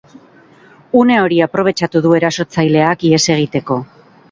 [1.01, 3.81] Une hori aprobetxatu du erasotzaileak ihes egiteko.